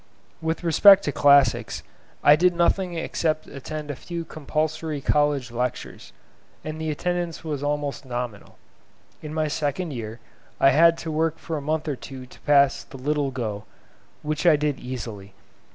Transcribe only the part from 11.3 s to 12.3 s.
for a month or two